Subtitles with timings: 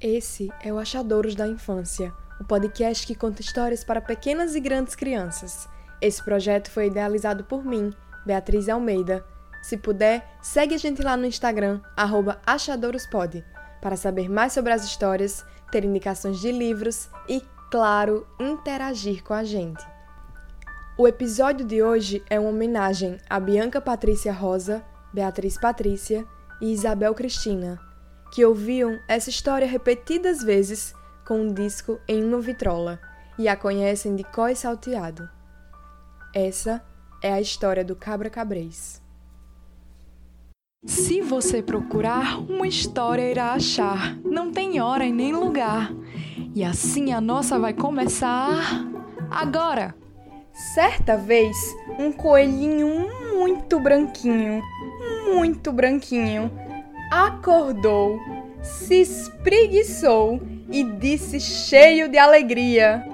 [0.00, 4.94] Esse é o Achadouros da Infância, o podcast que conta histórias para pequenas e grandes
[4.94, 5.68] crianças.
[6.00, 7.92] Esse projeto foi idealizado por mim,
[8.24, 9.26] Beatriz Almeida.
[9.60, 11.80] Se puder, segue a gente lá no Instagram,
[12.46, 13.44] achadouraspod,
[13.82, 19.42] para saber mais sobre as histórias, ter indicações de livros e, claro, interagir com a
[19.42, 19.84] gente.
[20.96, 24.80] O episódio de hoje é uma homenagem a Bianca Patrícia Rosa,
[25.12, 26.24] Beatriz Patrícia
[26.60, 27.87] e Isabel Cristina,
[28.32, 30.94] que ouviam essa história repetidas vezes
[31.26, 33.00] com um disco em uma vitrola
[33.38, 35.28] e a conhecem de có e salteado.
[36.34, 36.84] Essa
[37.22, 39.02] é a história do Cabra Cabrês.
[40.86, 44.16] Se você procurar, uma história irá achar.
[44.24, 45.92] Não tem hora e nem lugar.
[46.54, 48.86] E assim a nossa vai começar
[49.30, 49.94] agora.
[50.74, 51.56] Certa vez,
[51.98, 54.62] um coelhinho muito branquinho,
[55.32, 56.50] muito branquinho,
[57.10, 58.20] acordou,
[58.62, 60.40] se espreguiçou
[60.70, 63.04] e disse cheio de alegria: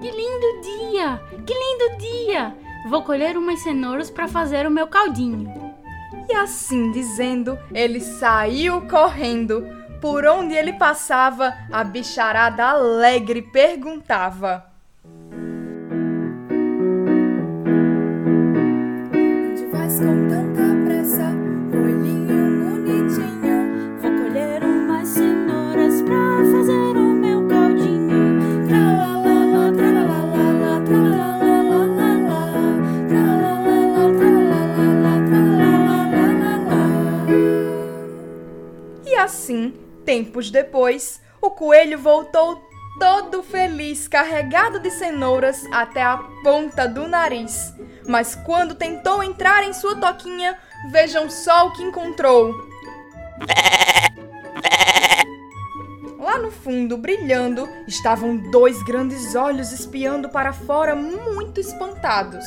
[0.00, 1.20] Que lindo dia!
[1.44, 2.54] Que lindo dia!
[2.88, 5.52] Vou colher umas cenouras para fazer o meu caldinho.
[6.28, 9.66] E assim dizendo, ele saiu correndo.
[10.00, 14.64] Por onde ele passava, a bicharada alegre perguntava:
[19.12, 20.67] Onde vais com tanta
[40.18, 42.60] tempos depois, o coelho voltou
[42.98, 47.72] todo feliz, carregado de cenouras até a ponta do nariz.
[48.08, 50.58] Mas quando tentou entrar em sua toquinha,
[50.90, 52.52] vejam só o que encontrou.
[56.18, 62.44] Lá no fundo, brilhando, estavam dois grandes olhos espiando para fora, muito espantados.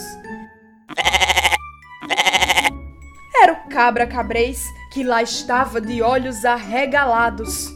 [3.41, 7.74] Era o cabra cabrês que lá estava de olhos arregalados.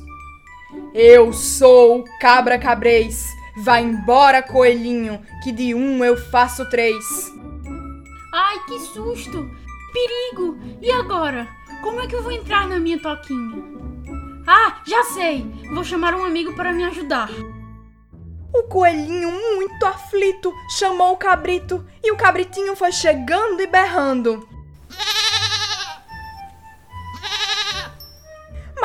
[0.93, 3.25] Eu sou o cabra cabrês.
[3.57, 7.31] Vai embora, coelhinho, que de um eu faço três.
[8.33, 9.49] Ai, que susto!
[9.93, 10.57] Perigo!
[10.81, 11.47] E agora?
[11.81, 13.63] Como é que eu vou entrar na minha toquinha?
[14.45, 15.45] Ah, já sei!
[15.73, 17.29] Vou chamar um amigo para me ajudar.
[18.53, 24.47] O coelhinho, muito aflito, chamou o cabrito e o cabritinho foi chegando e berrando.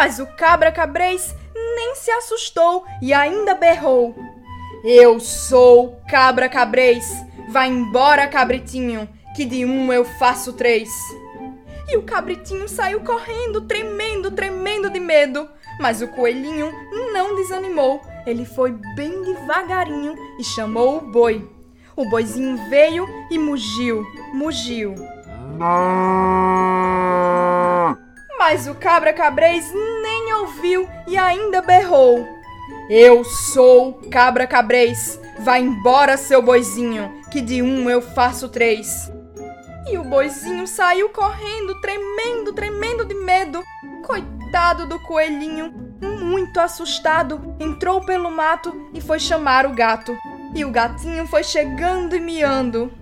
[0.01, 4.15] Mas o cabra cabrês nem se assustou e ainda berrou:
[4.83, 7.07] Eu sou cabra cabrês.
[7.51, 9.07] Vai embora, cabritinho,
[9.37, 10.89] que de um eu faço três.
[11.87, 15.47] E o cabritinho saiu correndo, tremendo, tremendo de medo.
[15.79, 16.73] Mas o coelhinho
[17.13, 18.01] não desanimou.
[18.27, 21.47] Ele foi bem devagarinho e chamou o boi.
[21.95, 24.03] O boizinho veio e mugiu,
[24.33, 24.95] mugiu.
[28.53, 29.73] Mas o cabra cabrês
[30.03, 32.27] nem ouviu e ainda berrou.
[32.91, 35.21] Eu sou o cabra cabrês.
[35.39, 39.09] Vai embora, seu boizinho, que de um eu faço três.
[39.89, 43.63] E o boizinho saiu correndo, tremendo, tremendo de medo.
[44.05, 45.73] Coitado do coelhinho,
[46.21, 50.13] muito assustado, entrou pelo mato e foi chamar o gato.
[50.57, 52.93] E o gatinho foi chegando e miando.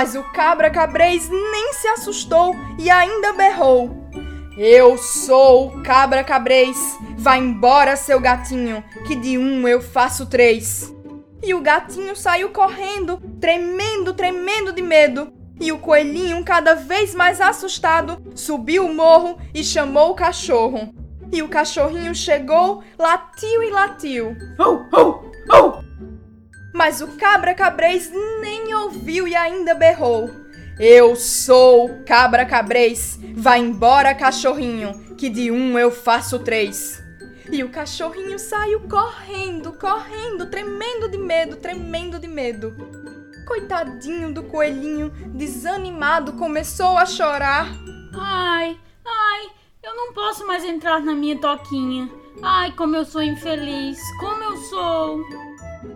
[0.00, 4.08] Mas o cabra cabrês nem se assustou e ainda berrou.
[4.56, 6.98] Eu sou o cabra cabrês.
[7.18, 10.90] Vai embora, seu gatinho, que de um eu faço três.
[11.42, 15.34] E o gatinho saiu correndo, tremendo, tremendo de medo.
[15.60, 20.94] E o coelhinho, cada vez mais assustado, subiu o morro e chamou o cachorro.
[21.30, 24.34] E o cachorrinho chegou, latiu e latiu.
[24.58, 25.29] Oh, oh!
[26.80, 28.10] Mas o cabra cabrês
[28.40, 30.30] nem ouviu e ainda berrou.
[30.78, 33.20] Eu sou o cabra cabrês.
[33.34, 36.98] Vai embora, cachorrinho, que de um eu faço três.
[37.52, 42.74] E o cachorrinho saiu correndo, correndo, tremendo de medo, tremendo de medo.
[43.46, 47.68] Coitadinho do coelhinho, desanimado, começou a chorar.
[48.18, 49.50] Ai, ai,
[49.82, 52.08] eu não posso mais entrar na minha toquinha.
[52.42, 55.20] Ai, como eu sou infeliz, como eu sou.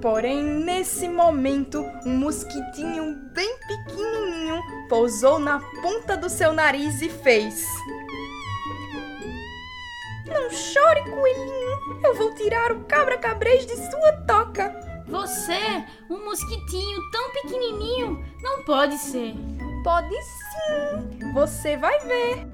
[0.00, 7.66] Porém, nesse momento, um mosquitinho bem pequenininho pousou na ponta do seu nariz e fez.
[10.26, 12.00] Não chore, coelhinho.
[12.02, 14.74] Eu vou tirar o cabra cabrês de sua toca.
[15.06, 19.34] Você, um mosquitinho tão pequenininho, não pode ser.
[19.82, 21.32] Pode sim.
[21.34, 22.46] Você vai ver.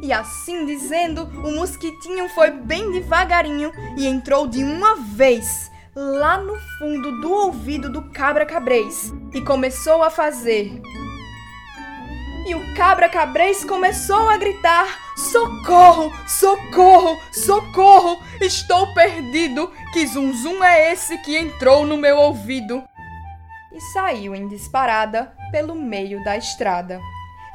[0.00, 5.67] E assim dizendo, o mosquitinho foi bem devagarinho e entrou de uma vez
[5.98, 10.80] lá no fundo do ouvido do cabra cabrês e começou a fazer.
[12.46, 14.86] E o cabra cabrês começou a gritar:
[15.16, 18.22] Socorro, socorro, socorro!
[18.40, 19.72] Estou perdido!
[19.92, 22.84] Que zum zum é esse que entrou no meu ouvido?
[23.72, 27.00] E saiu em disparada pelo meio da estrada.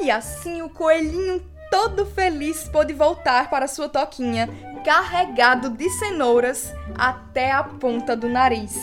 [0.01, 1.41] E assim o coelhinho
[1.73, 4.47] todo feliz pôde voltar para sua toquinha,
[4.85, 8.77] carregado de cenouras até a ponta do nariz.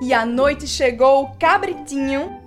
[0.00, 2.40] E à noite chegou o cabritinho,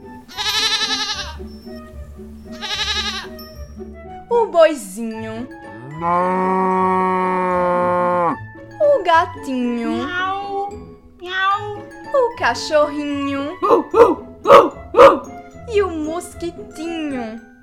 [4.29, 5.49] o boizinho,
[8.79, 10.07] o gatinho,
[12.13, 13.59] o cachorrinho
[15.73, 17.53] e o mosquitinho.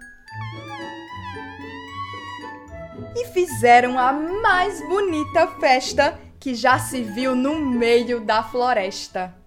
[3.17, 9.39] E fizeram a mais bonita festa que já se viu no meio da floresta.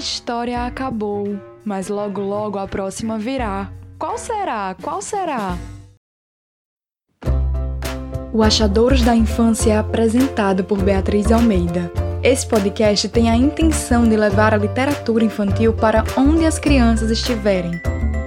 [0.00, 3.70] História acabou, mas logo logo a próxima virá.
[3.98, 4.74] Qual será?
[4.82, 5.58] Qual será?
[8.32, 11.92] O Achadouros da Infância é apresentado por Beatriz Almeida.
[12.22, 17.72] Esse podcast tem a intenção de levar a literatura infantil para onde as crianças estiverem.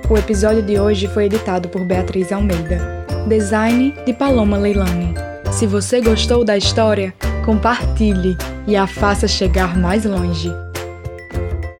[0.07, 3.03] O episódio de hoje foi editado por Beatriz Almeida.
[3.27, 5.15] Design de Paloma Leilani.
[5.51, 8.37] Se você gostou da história, compartilhe
[8.67, 10.51] e a faça chegar mais longe.